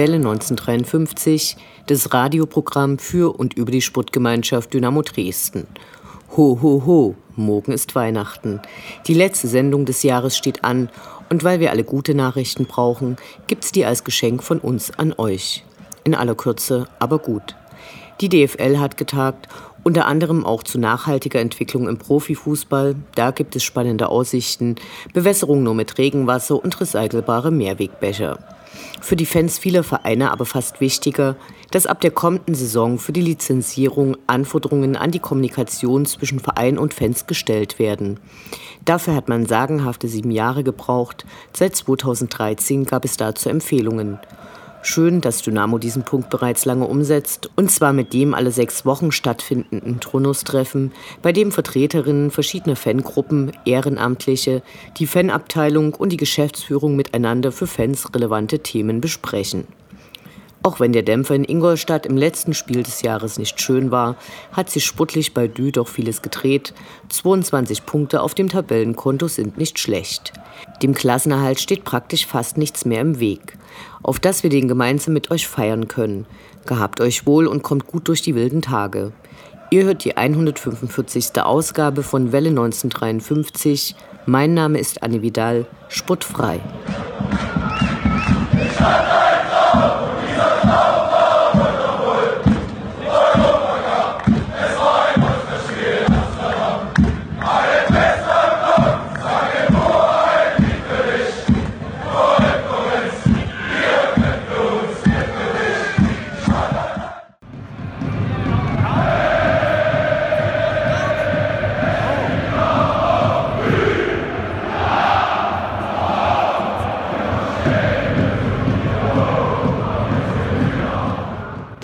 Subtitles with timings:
[0.00, 5.66] Welle 1953, das Radioprogramm für und über die Sportgemeinschaft Dynamo Dresden.
[6.38, 8.62] Ho, ho, ho, morgen ist Weihnachten.
[9.06, 10.88] Die letzte Sendung des Jahres steht an
[11.28, 15.64] und weil wir alle gute Nachrichten brauchen, gibt's die als Geschenk von uns an euch.
[16.02, 17.54] In aller Kürze, aber gut.
[18.22, 19.48] Die DFL hat getagt,
[19.84, 22.94] unter anderem auch zu nachhaltiger Entwicklung im Profifußball.
[23.16, 24.76] Da gibt es spannende Aussichten,
[25.12, 28.38] Bewässerung nur mit Regenwasser und recycelbare Mehrwegbecher.
[29.00, 31.36] Für die Fans vieler Vereine aber fast wichtiger,
[31.70, 36.94] dass ab der kommenden Saison für die Lizenzierung Anforderungen an die Kommunikation zwischen Verein und
[36.94, 38.20] Fans gestellt werden.
[38.84, 41.24] Dafür hat man sagenhafte sieben Jahre gebraucht.
[41.52, 44.18] Seit 2013 gab es dazu Empfehlungen.
[44.82, 49.12] Schön, dass Dynamo diesen Punkt bereits lange umsetzt, und zwar mit dem alle sechs Wochen
[49.12, 54.62] stattfindenden Turnustreffen, bei dem Vertreterinnen verschiedener Fangruppen, Ehrenamtliche,
[54.96, 59.66] die Fanabteilung und die Geschäftsführung miteinander für Fans relevante Themen besprechen.
[60.62, 64.16] Auch wenn der Dämpfer in Ingolstadt im letzten Spiel des Jahres nicht schön war,
[64.52, 66.74] hat sich sputtlich bei Dü doch vieles gedreht.
[67.08, 70.34] 22 Punkte auf dem Tabellenkonto sind nicht schlecht.
[70.82, 73.56] Dem Klassenerhalt steht praktisch fast nichts mehr im Weg.
[74.02, 76.26] Auf das wir den gemeinsam mit euch feiern können.
[76.66, 79.12] Gehabt euch wohl und kommt gut durch die wilden Tage.
[79.70, 81.40] Ihr hört die 145.
[81.40, 83.94] Ausgabe von Welle 1953.
[84.26, 86.60] Mein Name ist Anne Vidal, spottfrei.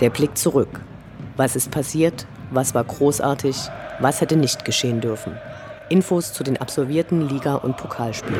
[0.07, 0.69] Der Blick zurück.
[1.35, 2.27] Was ist passiert?
[2.49, 3.57] Was war großartig?
[3.99, 5.35] Was hätte nicht geschehen dürfen?
[5.89, 8.39] Infos zu den absolvierten Liga- und Pokalspielen.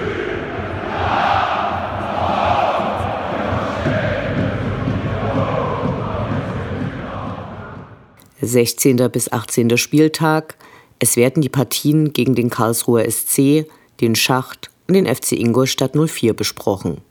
[8.40, 9.78] Sechzehnter bis 18.
[9.78, 10.56] Spieltag.
[11.00, 13.66] Es werden die Partien gegen den Karlsruher SC,
[14.00, 17.02] den Schacht und den FC Ingolstadt 04 besprochen.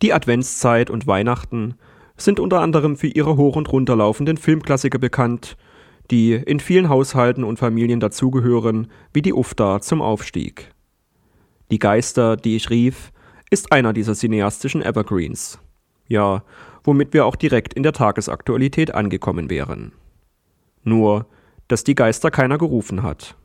[0.00, 1.74] Die Adventszeit und Weihnachten
[2.20, 5.56] sind unter anderem für ihre hoch und runterlaufenden Filmklassiker bekannt,
[6.10, 10.72] die in vielen Haushalten und Familien dazugehören, wie die Ufta zum Aufstieg.
[11.70, 13.12] Die Geister, die ich rief,
[13.50, 15.58] ist einer dieser cineastischen Evergreens.
[16.08, 16.42] Ja,
[16.82, 19.92] womit wir auch direkt in der Tagesaktualität angekommen wären.
[20.82, 21.26] Nur,
[21.68, 23.36] dass die Geister keiner gerufen hat.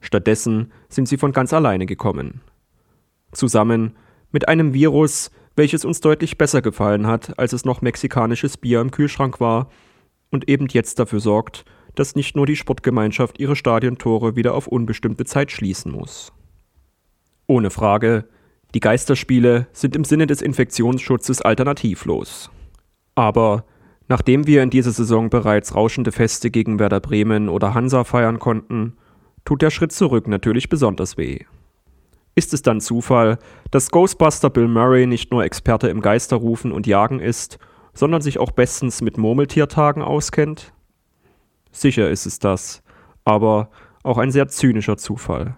[0.00, 2.40] Stattdessen sind sie von ganz alleine gekommen.
[3.32, 3.96] Zusammen
[4.30, 8.90] mit einem Virus, welches uns deutlich besser gefallen hat, als es noch mexikanisches Bier im
[8.90, 9.68] Kühlschrank war
[10.30, 11.64] und eben jetzt dafür sorgt,
[11.94, 16.32] dass nicht nur die Sportgemeinschaft ihre Stadiontore wieder auf unbestimmte Zeit schließen muss.
[17.46, 18.28] Ohne Frage,
[18.74, 22.50] die Geisterspiele sind im Sinne des Infektionsschutzes alternativlos.
[23.14, 23.64] Aber
[24.06, 28.96] nachdem wir in dieser Saison bereits rauschende Feste gegen Werder Bremen oder Hansa feiern konnten,
[29.44, 31.40] tut der Schritt zurück natürlich besonders weh.
[32.38, 33.40] Ist es dann Zufall,
[33.72, 37.58] dass Ghostbuster Bill Murray nicht nur Experte im Geisterrufen und Jagen ist,
[37.94, 40.72] sondern sich auch bestens mit Murmeltiertagen auskennt?
[41.72, 42.84] Sicher ist es das,
[43.24, 43.70] aber
[44.04, 45.56] auch ein sehr zynischer Zufall.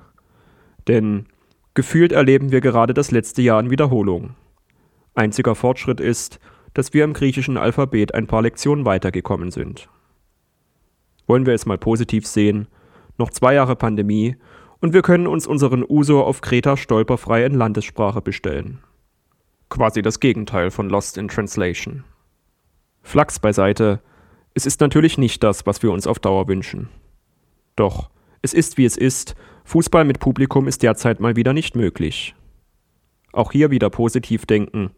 [0.89, 1.27] Denn
[1.75, 4.35] gefühlt erleben wir gerade das letzte Jahr in Wiederholung.
[5.15, 6.41] Einziger Fortschritt ist,
[6.73, 9.91] dass wir im griechischen Alphabet ein paar Lektionen weitergekommen sind.
[11.27, 12.69] Wollen wir es mal positiv sehen,
[13.19, 14.37] noch zwei Jahre Pandemie
[14.81, 18.79] und wir können uns unseren Uso auf Kreta stolperfrei in Landessprache bestellen.
[19.69, 22.05] Quasi das Gegenteil von Lost in Translation.
[23.03, 24.01] Flachs beiseite,
[24.55, 26.89] es ist natürlich nicht das, was wir uns auf Dauer wünschen.
[27.77, 28.11] Doch,
[28.43, 32.35] es ist wie es ist, Fußball mit Publikum ist derzeit mal wieder nicht möglich.
[33.33, 34.91] Auch hier wieder positiv denken,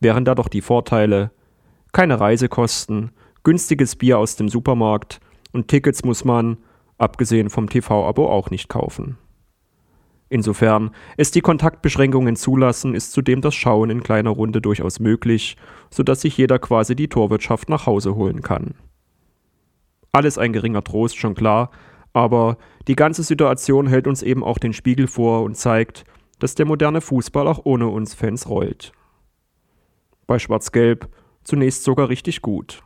[0.00, 1.30] wären da doch die Vorteile,
[1.92, 3.10] keine Reisekosten,
[3.42, 5.20] günstiges Bier aus dem Supermarkt
[5.52, 6.56] und Tickets muss man,
[6.98, 9.18] abgesehen vom TV-Abo auch nicht kaufen.
[10.28, 15.56] Insofern es die Kontaktbeschränkungen zulassen, ist zudem das Schauen in kleiner Runde durchaus möglich,
[15.90, 18.74] sodass sich jeder quasi die Torwirtschaft nach Hause holen kann.
[20.10, 21.70] Alles ein geringer Trost, schon klar,
[22.12, 22.56] aber
[22.88, 26.04] die ganze Situation hält uns eben auch den Spiegel vor und zeigt,
[26.38, 28.92] dass der moderne Fußball auch ohne uns Fans rollt.
[30.26, 31.08] Bei Schwarz-Gelb
[31.44, 32.82] zunächst sogar richtig gut.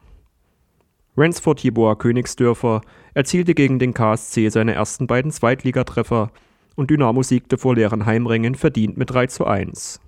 [1.16, 2.82] Ransford Jeboa Königsdörfer
[3.14, 6.30] erzielte gegen den KSC seine ersten beiden Zweitligatreffer
[6.76, 10.00] und Dynamo siegte vor leeren Heimrängen verdient mit 3 zu 1.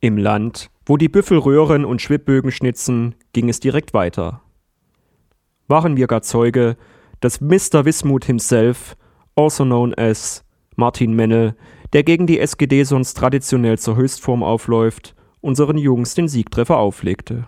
[0.00, 4.42] Im Land, wo die Büffel röhren und Schwibbögen schnitzen, ging es direkt weiter.
[5.68, 6.76] Waren wir gar Zeuge,
[7.20, 7.84] dass Mr.
[7.84, 8.96] Wismut himself,
[9.36, 10.44] also known as
[10.74, 11.54] Martin Menne,
[11.92, 17.46] der gegen die SGD sonst traditionell zur Höchstform aufläuft, unseren Jungs den Siegtreffer auflegte.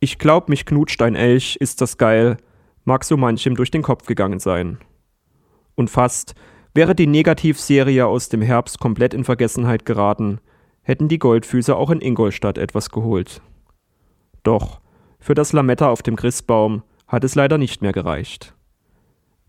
[0.00, 2.36] Ich glaub, mich knutscht ein Elch, ist das geil,
[2.84, 4.78] mag so manchem durch den Kopf gegangen sein.
[5.74, 6.34] Und fast
[6.72, 10.40] wäre die Negativserie aus dem Herbst komplett in Vergessenheit geraten,
[10.82, 13.42] hätten die Goldfüße auch in Ingolstadt etwas geholt.
[14.44, 14.80] Doch
[15.18, 18.54] für das Lametta auf dem Christbaum hat es leider nicht mehr gereicht.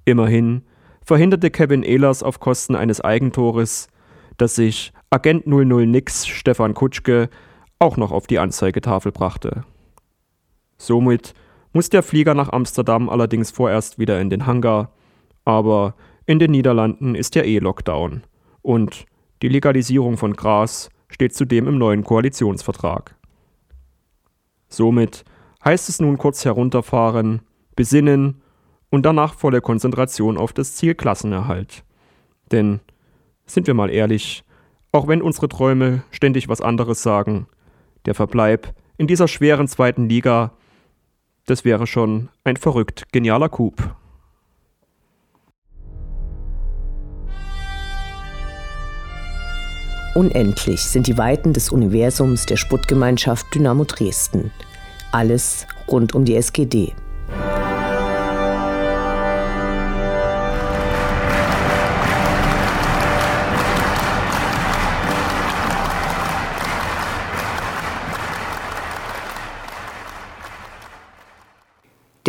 [0.04, 0.64] Immerhin
[1.06, 3.88] verhinderte Kevin Ehlers auf Kosten eines Eigentores,
[4.38, 7.30] dass sich Agent 00 Nix Stefan Kutschke
[7.78, 9.64] auch noch auf die Anzeigetafel brachte.
[10.80, 11.36] Somit
[11.74, 14.92] muss der Flieger nach Amsterdam allerdings vorerst wieder in den Hangar,
[15.46, 15.94] aber
[16.26, 18.24] in den Niederlanden ist ja eh Lockdown
[18.64, 19.06] und
[19.42, 23.16] die Legalisierung von Gras steht zudem im neuen Koalitionsvertrag.
[24.68, 25.26] Somit
[25.64, 27.42] heißt es nun kurz herunterfahren,
[27.76, 28.42] besinnen
[28.90, 31.84] und danach volle Konzentration auf das Ziel Klassenerhalt.
[32.52, 32.80] Denn,
[33.46, 34.44] sind wir mal ehrlich,
[34.92, 37.48] auch wenn unsere Träume ständig was anderes sagen,
[38.06, 40.52] der Verbleib in dieser schweren zweiten Liga
[41.50, 43.74] das wäre schon ein verrückt genialer Coup.
[50.16, 54.52] Unendlich sind die Weiten des Universums der Sputtgemeinschaft Dynamo Dresden.
[55.12, 56.94] Alles rund um die SGD.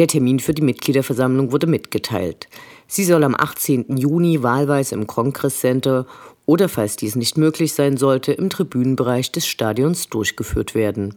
[0.01, 2.49] Der Termin für die Mitgliederversammlung wurde mitgeteilt.
[2.87, 3.99] Sie soll am 18.
[3.99, 6.07] Juni wahlweise im Congress Center
[6.47, 11.17] oder, falls dies nicht möglich sein sollte, im Tribünenbereich des Stadions durchgeführt werden.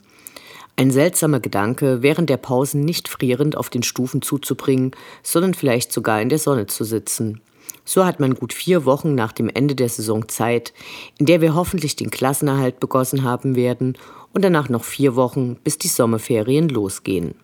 [0.75, 4.91] Ein seltsamer Gedanke, während der Pausen nicht frierend auf den Stufen zuzubringen,
[5.23, 7.39] sondern vielleicht sogar in der Sonne zu sitzen.
[7.85, 10.73] So hat man gut vier Wochen nach dem Ende der Saison Zeit,
[11.17, 13.97] in der wir hoffentlich den Klassenerhalt begossen haben werden
[14.33, 17.35] und danach noch vier Wochen, bis die Sommerferien losgehen.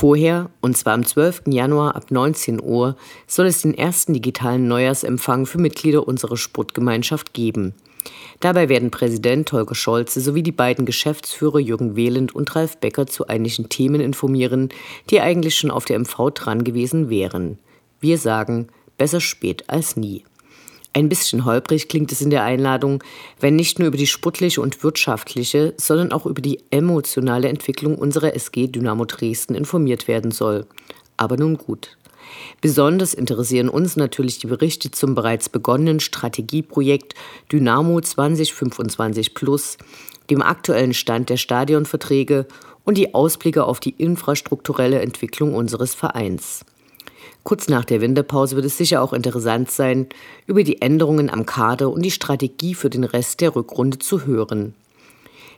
[0.00, 1.42] Vorher, und zwar am 12.
[1.48, 7.74] Januar ab 19 Uhr, soll es den ersten digitalen Neujahrsempfang für Mitglieder unserer Sportgemeinschaft geben.
[8.40, 13.26] Dabei werden Präsident Holger Scholze sowie die beiden Geschäftsführer Jürgen Wehland und Ralf Becker zu
[13.26, 14.70] einigen Themen informieren,
[15.10, 17.58] die eigentlich schon auf der MV dran gewesen wären.
[18.00, 20.24] Wir sagen, besser spät als nie.
[20.92, 23.02] Ein bisschen holprig klingt es in der Einladung,
[23.38, 28.34] wenn nicht nur über die sportliche und wirtschaftliche, sondern auch über die emotionale Entwicklung unserer
[28.34, 30.66] SG Dynamo Dresden informiert werden soll.
[31.16, 31.96] Aber nun gut.
[32.60, 37.14] Besonders interessieren uns natürlich die Berichte zum bereits begonnenen Strategieprojekt
[37.52, 39.78] Dynamo 2025 Plus,
[40.28, 42.46] dem aktuellen Stand der Stadionverträge
[42.84, 46.64] und die Ausblicke auf die infrastrukturelle Entwicklung unseres Vereins.
[47.42, 50.08] Kurz nach der Winterpause wird es sicher auch interessant sein,
[50.46, 54.74] über die Änderungen am Kader und die Strategie für den Rest der Rückrunde zu hören.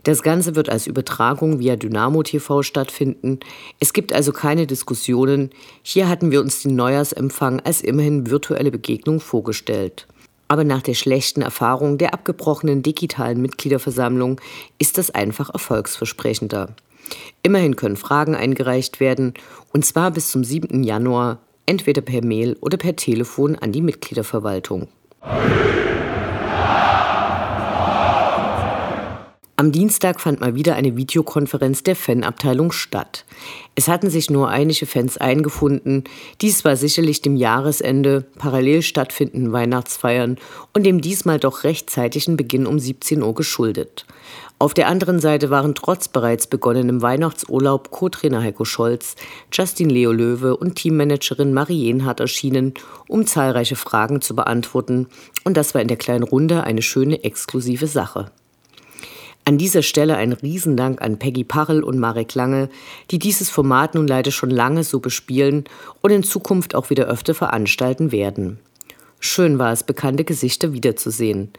[0.04, 3.38] Das Ganze wird als Übertragung via Dynamo TV stattfinden.
[3.78, 5.50] Es gibt also keine Diskussionen.
[5.82, 10.08] Hier hatten wir uns den Neujahrsempfang als immerhin virtuelle Begegnung vorgestellt.
[10.48, 14.40] Aber nach der schlechten Erfahrung der abgebrochenen digitalen Mitgliederversammlung
[14.78, 16.74] ist das einfach erfolgsversprechender.
[17.42, 19.34] Immerhin können Fragen eingereicht werden,
[19.72, 20.82] und zwar bis zum 7.
[20.82, 24.88] Januar entweder per Mail oder per Telefon an die Mitgliederverwaltung.
[29.62, 33.24] Am Dienstag fand mal wieder eine Videokonferenz der Fanabteilung statt.
[33.76, 36.02] Es hatten sich nur einige Fans eingefunden.
[36.40, 40.38] Dies war sicherlich dem Jahresende, parallel stattfindenden Weihnachtsfeiern
[40.74, 44.04] und dem diesmal doch rechtzeitigen Beginn um 17 Uhr geschuldet.
[44.58, 49.14] Auf der anderen Seite waren trotz bereits begonnenem Weihnachtsurlaub Co-Trainer Heiko Scholz,
[49.52, 52.74] Justin Leo Löwe und Teammanagerin Marie Jenhardt erschienen,
[53.06, 55.06] um zahlreiche Fragen zu beantworten.
[55.44, 58.32] Und das war in der kleinen Runde eine schöne exklusive Sache.
[59.44, 62.68] An dieser Stelle ein Riesendank an Peggy Parrell und Marek Lange,
[63.10, 65.64] die dieses Format nun leider schon lange so bespielen
[66.00, 68.60] und in Zukunft auch wieder öfter veranstalten werden.
[69.24, 71.52] Schön war es, bekannte Gesichter wiederzusehen.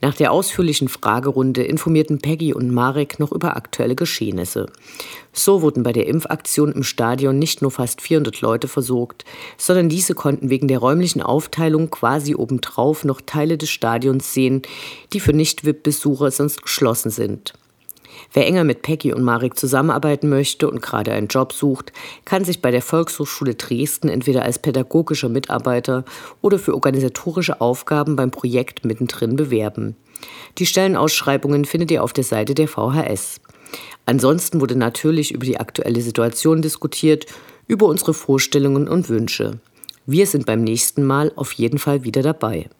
[0.00, 4.66] Nach der ausführlichen Fragerunde informierten Peggy und Marek noch über aktuelle Geschehnisse.
[5.32, 9.24] So wurden bei der Impfaktion im Stadion nicht nur fast 400 Leute versorgt,
[9.56, 14.62] sondern diese konnten wegen der räumlichen Aufteilung quasi obendrauf noch Teile des Stadions sehen,
[15.12, 17.52] die für Nicht-VIP-Besucher sonst geschlossen sind.
[18.32, 21.92] Wer enger mit Peggy und Marek zusammenarbeiten möchte und gerade einen Job sucht,
[22.24, 26.04] kann sich bei der Volkshochschule Dresden entweder als pädagogischer Mitarbeiter
[26.42, 29.96] oder für organisatorische Aufgaben beim Projekt mittendrin bewerben.
[30.58, 33.40] Die Stellenausschreibungen findet ihr auf der Seite der VHS.
[34.06, 37.26] Ansonsten wurde natürlich über die aktuelle Situation diskutiert,
[37.66, 39.60] über unsere Vorstellungen und Wünsche.
[40.06, 42.70] Wir sind beim nächsten Mal auf jeden Fall wieder dabei.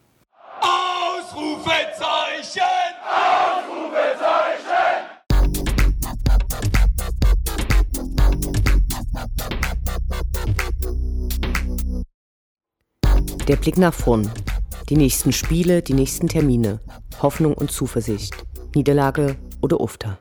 [13.49, 14.29] Der Blick nach vorn.
[14.89, 16.79] Die nächsten Spiele, die nächsten Termine.
[17.19, 18.35] Hoffnung und Zuversicht.
[18.75, 20.19] Niederlage oder Ufter.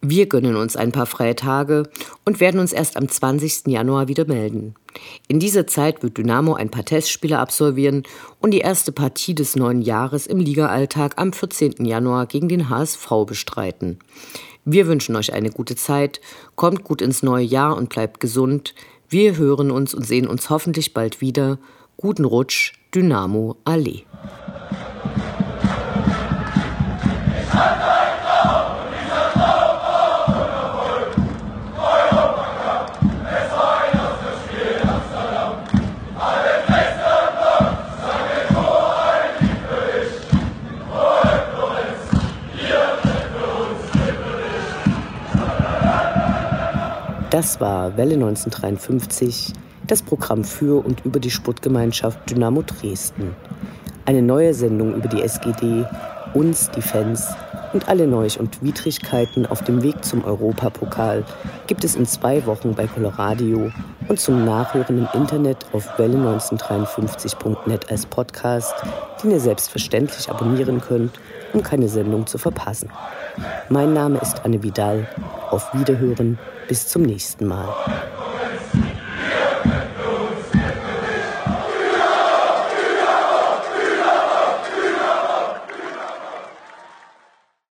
[0.00, 1.82] Wir gönnen uns ein paar freie Tage
[2.24, 3.66] und werden uns erst am 20.
[3.66, 4.74] Januar wieder melden.
[5.28, 8.04] In dieser Zeit wird Dynamo ein paar Testspiele absolvieren
[8.40, 11.84] und die erste Partie des neuen Jahres im Ligaalltag am 14.
[11.84, 13.98] Januar gegen den HSV bestreiten.
[14.64, 16.20] Wir wünschen euch eine gute Zeit,
[16.54, 18.74] kommt gut ins neue Jahr und bleibt gesund.
[19.08, 21.58] Wir hören uns und sehen uns hoffentlich bald wieder.
[21.96, 24.04] Guten Rutsch, Dynamo Allee.
[47.32, 49.54] Das war Welle 1953,
[49.86, 53.34] das Programm für und über die Sportgemeinschaft Dynamo Dresden.
[54.04, 55.86] Eine neue Sendung über die SGD,
[56.34, 57.28] uns, die Fans
[57.72, 61.24] und alle Neuch und Widrigkeiten auf dem Weg zum Europapokal
[61.68, 63.72] gibt es in zwei Wochen bei Coloradio
[64.12, 68.74] und zum Nachhören im Internet auf welle1953.net als Podcast,
[69.22, 71.18] den ihr selbstverständlich abonnieren könnt,
[71.54, 72.90] um keine Sendung zu verpassen.
[73.70, 75.08] Mein Name ist Anne Vidal.
[75.50, 76.38] Auf Wiederhören
[76.68, 77.74] bis zum nächsten Mal.